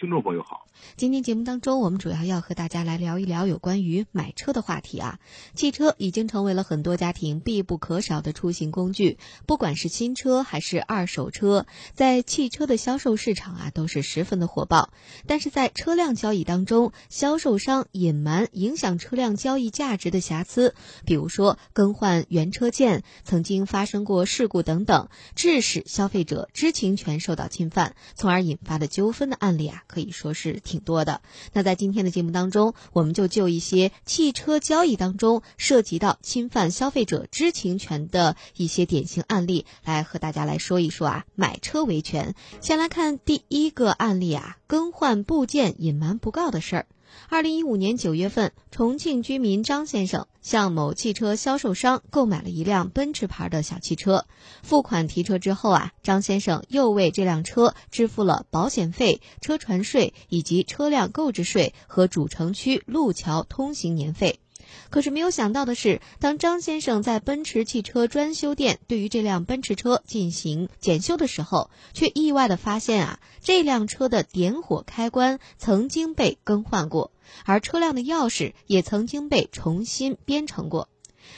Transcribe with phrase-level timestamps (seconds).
[0.00, 0.66] 听众朋友好。
[0.96, 5.18] 今天节目当中，我们主要要和大家来聊一聊有关于买车的话题啊。
[5.54, 14.90] 汽车已经成为了很多家庭必不可少的出行工具，不管是新车还是二手车，在汽车的销售市场啊都是十分的火爆。
[15.26, 20.74] 但是在车辆交易当中，销售商隐瞒影响车辆交易价值的瑕疵，
[21.04, 30.60] 比如说更换原车件、曾经发生过事故等等，致使消费者知情权受到侵犯，从而引发的纠纷的案例啊，可以说是。
[30.62, 31.20] 挺多的。
[31.52, 42.34] 那在今天的节目当中，我们就就一些汽车交易当中涉及到侵犯消费者知情权的一些典型案例，来和大家来说一说啊，买车维权。
[42.60, 46.86] 先来看第一个案例啊，更换部件隐瞒不告的事儿。
[47.28, 54.26] 二零一五年九月份，重庆居民张先生向某汽车销售商购买了一辆奔驰牌的小汽车。
[54.62, 64.40] 付款提车之后啊，张先生又为这辆车支付了保险费、车船税以及车辆购置税和主城区路桥通行年费。
[64.90, 77.10] 可是没有想到的是，当张先生在奔驰汽车专修店对于这辆奔驰车进行检修的时候，却意外的发现啊，这辆车的点火开关曾经被更换过，
[77.44, 80.89] 而车辆的钥匙也曾经被重新编程过。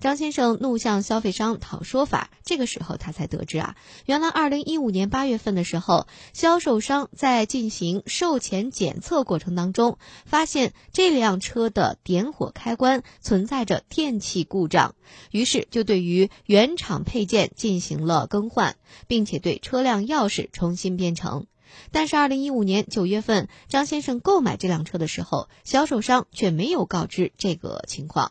[0.00, 14.94] 张先生怒向消费商讨说法，这个时候他才得知啊，原来二零一五年八月份的时候，销售商在进行售前检测过程当中，发现这辆车的点火开关存在着电气故障，
[15.30, 21.46] 于是就对于原厂配件进行了更换，并且对车辆钥匙重新编程。
[21.90, 28.30] 但是二零一五年九月份，张先生购买这辆车的时候，销售商却没有告知这个情况。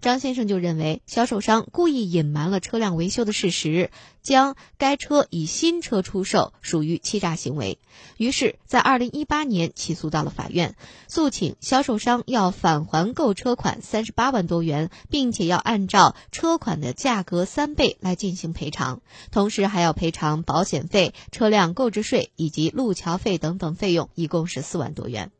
[0.00, 3.90] 张先生就认为销售商故意隐瞒了车辆维修的事实，
[4.22, 7.78] 将该车以新车出售，属于欺诈行为。
[8.16, 10.76] 于是，在二零一八年起诉到了法院，
[11.08, 19.00] 诉请销售商要返还购车款三十八万多元，并且要按照车款的价格三倍来进行赔偿，
[19.32, 25.32] 同时还要赔偿保险费、车辆购置税以及路桥费等等费用，一共是四万多元。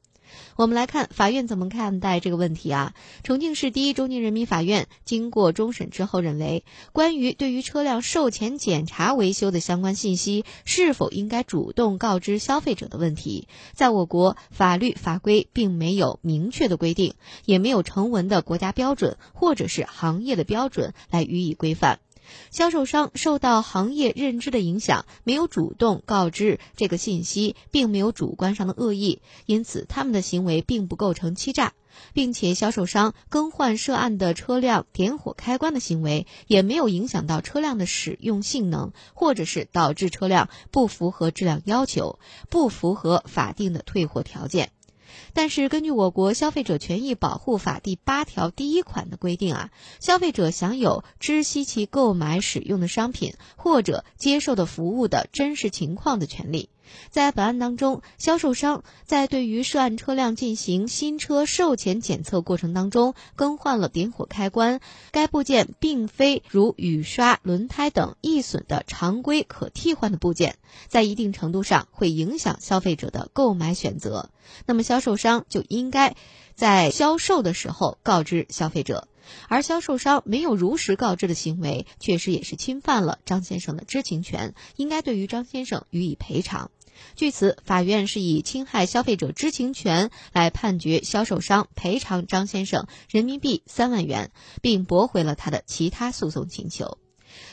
[0.56, 2.94] 我们来看法院怎么看待这个问题啊？
[3.22, 22.00] 重庆市第一中级人民法院经过终审之后认为，关于对于车辆售前检查维修的相关信息是否应该主动告知消费者的问题，在我国法律法规并没有明确的规定，也没有成文的国家标准或者是行业的标准来予以规范。
[22.50, 31.72] 销售商受到行业认知的影响，没有主动告知这个信息，并没有主观上的恶意，因此他们的行为并不构成欺诈，
[32.12, 42.18] 并且销售商更换涉案的车辆点火开关的行为，也没有影响到车辆的使用性能，或者是导致车辆不符合质量要求，
[42.48, 44.70] 不符合法定的退货条件。
[45.32, 49.70] 但是，根据我国消费者权益保护法第八条第一款的规定啊，
[50.00, 56.68] 消费者享有知悉其购买使用的商品或者接受的服务的真实情况的权利。
[57.10, 64.80] 在本案当中，销售商在对于涉案车辆进行新车售前检测过程当中，更换了点火开关。
[65.10, 70.56] 该部件并非如雨刷、轮胎等易损的常规可替换的部件，
[70.88, 74.30] 在一定程度上会影响消费者的购买选择。
[74.66, 76.16] 那么，销售商就应该
[76.54, 79.08] 在销售的时候告知消费者，
[79.48, 86.70] 而销售商没有如实告知的行为，确实也是侵犯了张先生的知情权，应该对于张先生予以赔偿。
[87.16, 94.30] 据此，法院是以侵害消费者知情权来判决销售商赔偿张先生人民币三万元，
[94.62, 96.98] 并驳回了他的其他诉讼请求。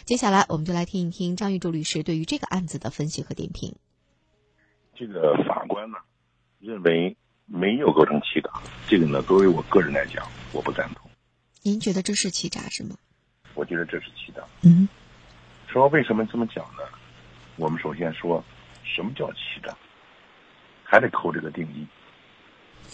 [0.03, 3.75] 接下来，我们就来听一听张玉柱律师对于这个案子的分析和点评。
[4.95, 5.97] 这个法官呢，
[6.59, 8.49] 认为没有构成欺诈，
[8.87, 11.09] 这个呢，作为我个人来讲，我不赞同。
[11.63, 12.95] 您觉得这是欺诈是吗？
[13.55, 14.43] 我觉得这是欺诈。
[14.61, 14.87] 嗯。
[15.67, 16.83] 说为什么这么讲呢？
[17.55, 18.43] 我们首先说。
[18.85, 19.75] 什么叫欺诈？
[20.83, 21.85] 还得扣这个定义。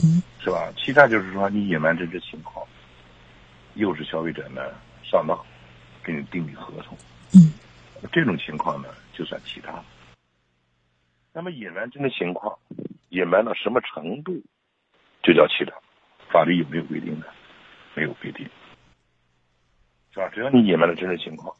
[0.01, 0.71] 嗯，是吧？
[0.77, 2.65] 欺诈就是说你隐瞒真实情况，
[3.75, 4.61] 诱使消费者呢
[5.03, 5.37] 上当，
[6.01, 6.97] 给你订立合同。
[7.33, 7.53] 嗯，
[8.11, 9.83] 这种情况呢就算欺诈。
[11.33, 12.57] 那么隐瞒真实情况，
[13.09, 14.41] 隐瞒到什么程度
[15.21, 15.73] 就叫欺诈？
[16.31, 17.27] 法律有没有规定的？
[17.93, 18.49] 没有规定，
[20.13, 20.29] 是吧？
[20.29, 21.53] 只要你隐瞒了真实情况，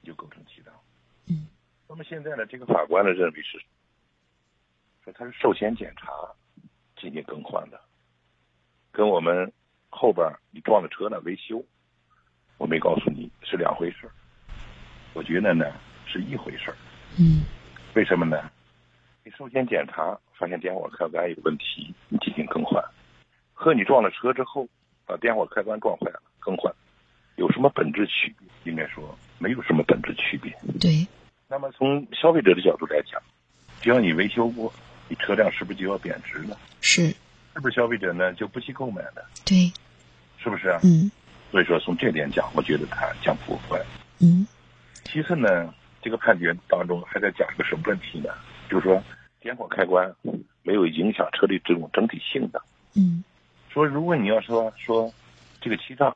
[0.00, 0.65] 你就构成欺诈。
[1.96, 1.98] 嗯。
[1.98, 3.58] 那么现在呢，这个法官呢认为是
[5.02, 6.12] 说他是寿险检查
[7.00, 7.80] 进行更换的，
[8.92, 9.50] 跟我们
[9.88, 11.64] 后边你撞了车呢维修，
[12.58, 14.10] 我没告诉你是两回事
[15.14, 15.72] 我觉得呢
[16.06, 16.70] 是一回事
[17.18, 17.44] 嗯。
[17.94, 18.50] 为什么呢？
[19.24, 22.84] 你寿险检查发现点火开关有问题，你进行更换，
[23.54, 24.68] 和你撞了车之后
[25.06, 26.70] 把点火开关撞坏了更换，
[27.36, 28.70] 有什么本质区别？
[28.70, 30.52] 应该说没有什么本质区别。
[30.78, 31.06] 对。
[31.48, 33.22] 那么从消费者的角度来讲，
[33.80, 34.72] 只要你维修过，
[35.08, 36.58] 你车辆是不是就要贬值了？
[36.80, 37.14] 是。
[37.54, 39.24] 是不是消费者呢就不去购买了？
[39.44, 39.72] 对。
[40.42, 40.80] 是不是啊？
[40.82, 41.10] 嗯。
[41.50, 43.80] 所以说从这点讲，我觉得他将破坏。
[44.18, 44.46] 嗯。
[45.04, 45.72] 其次呢，
[46.02, 48.30] 这个判决当中还在讲一个什么问题呢？
[48.68, 49.00] 就是说
[49.40, 50.12] 点火开关
[50.62, 52.60] 没有影响车的这种整体性能。
[52.94, 53.22] 嗯。
[53.70, 55.12] 说如果你要说说
[55.60, 56.12] 这个欺诈，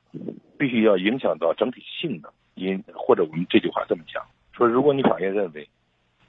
[0.59, 4.27] 必须要影响到整体性能，因或者我们这句话这么讲。
[4.53, 5.69] 说，如果你法院认为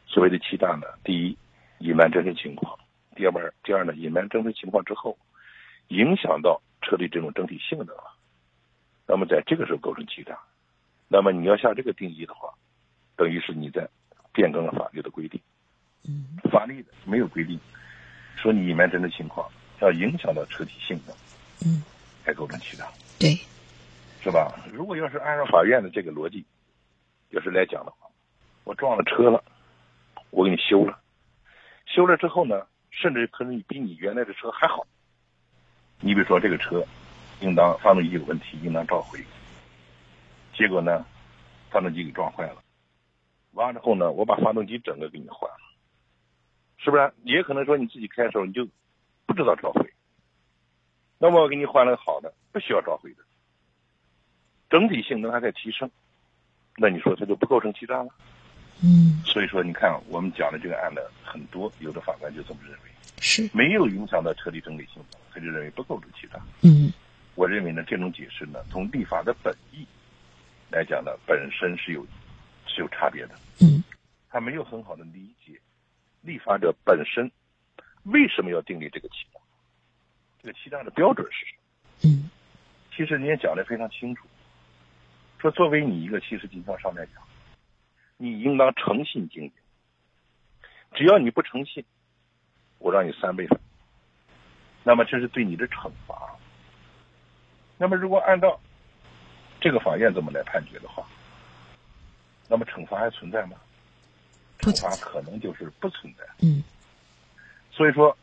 [0.05, 1.37] 所谓的欺诈呢，第一，
[1.79, 2.77] 隐瞒真实情况；
[3.15, 5.17] 第二，第二呢，隐瞒真实情况之后，
[5.89, 8.15] 影响到车的这种整体性能了，
[9.07, 10.37] 那么在这个时候构成欺诈。
[11.07, 12.53] 那么你要下这个定义的话，
[13.17, 13.89] 等于是你在
[14.31, 15.41] 变更了法律的规定。
[16.03, 16.37] 嗯。
[16.49, 17.59] 法律没有规定
[18.37, 19.49] 说你隐瞒真实情况
[19.81, 21.15] 要影响到车体性能，
[21.65, 21.83] 嗯，
[22.23, 22.87] 才构成欺诈。
[23.19, 23.35] 对。
[24.23, 24.53] 是吧？
[24.71, 26.45] 如果要是按照法院的这个逻辑，
[27.31, 28.00] 要是来讲的话。
[28.71, 29.43] 我撞了车了，
[30.29, 30.97] 我给你修了，
[31.85, 34.87] 修了之后呢，甚至可能比你原来的车还好。
[35.99, 36.81] 你比如说这个车，
[37.41, 39.19] 应当发动机有问题，应当召回。
[40.53, 41.05] 结果呢，
[41.69, 42.63] 发动机给撞坏了，
[43.51, 45.57] 完了之后呢，我把发动机整个给你换了，
[46.77, 47.11] 是不是？
[47.23, 48.65] 也可能说你自己开的时候你就
[49.25, 49.93] 不知道召回，
[51.19, 53.23] 那么我给你换了个好的，不需要召回的，
[54.69, 55.91] 整体性能还在提升，
[56.77, 58.07] 那你说它就不构成欺诈了？
[58.83, 62.89] 嗯，所以说，你看我们讲的这个案子很多，有的法官就这么认为，
[63.19, 66.39] 是没有影响到彻底整体性，他就认为不构成欺诈。
[66.61, 66.91] 嗯，
[67.35, 69.85] 我认为呢，这种解释呢，从立法的本意
[70.71, 72.03] 来讲呢，本身是有
[72.65, 73.35] 是有差别的。
[73.59, 73.83] 嗯，
[74.29, 75.53] 他没有很好的理解
[76.21, 77.29] 立法者本身
[78.05, 79.39] 为什么要订立这个欺诈，
[80.41, 82.15] 这个欺诈的标准是什么？
[82.15, 82.31] 嗯，
[82.95, 84.25] 其实你也讲的非常清楚，
[85.39, 87.21] 说作为你一个七十经销商来讲。
[88.21, 89.51] 你应当诚信经营，
[90.93, 91.83] 只要你不诚信，
[92.77, 93.47] 我让你三倍。
[94.83, 96.35] 那么这是对你的惩罚。
[97.79, 98.59] 那么如果按照
[99.59, 101.03] 这个法院这么来判决的话，
[102.47, 103.57] 那么惩罚还存在吗？
[104.59, 106.23] 惩罚可能就是不存在。
[106.43, 106.63] 嗯。
[107.71, 108.15] 所以说，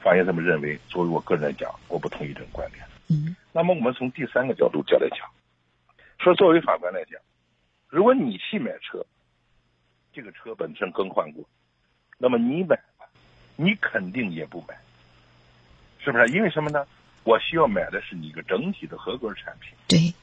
[0.00, 0.76] 法院这么认为。
[0.88, 2.84] 作为我个人来讲，我不同意这种观点。
[3.06, 3.36] 嗯。
[3.52, 5.30] 那么我们从第三个角度再来讲，
[6.18, 7.20] 说作为法官来讲。
[7.88, 9.04] 如果你去买车，
[10.12, 11.44] 这个车本身更换过，
[12.18, 13.08] 那么你买了，
[13.56, 14.76] 你肯定也不买，
[15.98, 16.26] 是不是？
[16.28, 16.86] 因为什么呢？
[17.24, 20.14] 我需要买的是你一个整体的合格产品，对，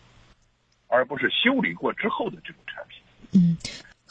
[0.88, 3.02] 而不是修理过之后的这种产品。
[3.34, 3.58] 嗯。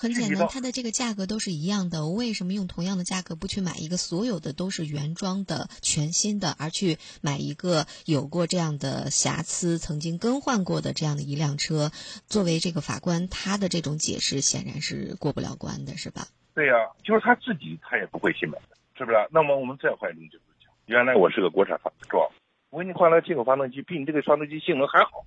[0.02, 2.04] 很简单，它的这个价格都是一样的。
[2.04, 11.92] 我为什么用同样的价格不去买一个所有的都是原装的、全新的，而去买一个有过这样的瑕疵、曾经更换过的这样的一辆车？
[12.26, 16.26] 作为这个法官，他的这种解释显然是过不了关的，是吧？
[16.52, 19.16] 对呀，就是他自己他也不会去买的，是不是？
[19.30, 22.34] 那么我们再换一种角度讲，原来我是个国产发动机，
[22.70, 25.24] 我给你换了进口发动机，比你这个发动机性能还好，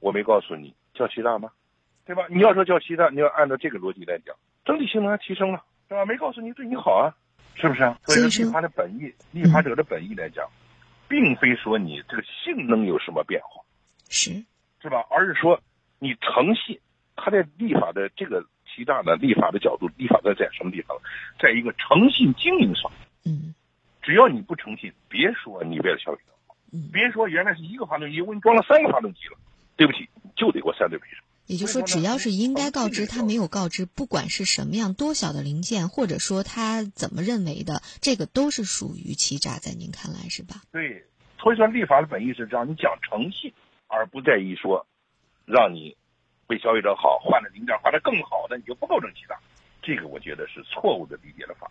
[0.00, 1.50] 我没告诉你叫欺诈吗？
[2.06, 2.26] 对吧？
[2.30, 6.06] 你要说叫欺诈，你要按照这个逻辑来讲，整体性能还提升了，是吧？
[6.06, 7.12] 没告诉你对你好啊，
[7.56, 7.98] 是不是啊？
[8.04, 10.48] 所以说，立法的本意，立法者的本意来讲，
[11.08, 13.62] 并非说你这个性能有什么变化，
[14.08, 14.30] 是
[14.80, 15.04] 是吧？
[15.10, 15.60] 而是说
[15.98, 16.78] 你诚信，
[17.16, 20.96] 他在立法的这个欺诈的立法的角度，立法在在什么地方？
[21.40, 22.88] 在一个诚信经营上。
[23.24, 23.52] 嗯，
[24.00, 26.54] 只要你不诚信，别说你为了消费者好，
[26.92, 29.36] 别说原来是一个发动机，我给你装了三个发动机了，
[29.76, 31.25] 对不起，就得给我三倍赔偿。
[31.46, 40.62] 也就是说，只要是应该告知，他没有告知，不管是什么样多小的零件，或者说他怎么认为的，这个都是属于欺诈，在您看来是吧？
[40.72, 41.04] 对，
[41.40, 43.52] 所以说立法的本意是让你讲诚信，
[43.86, 44.86] 而不在于说
[45.44, 45.96] 让你
[46.48, 49.38] 为消费者好，换了零件换的更好的，你就不构成欺诈。
[49.82, 51.70] 这个我觉得是错误的理解了法。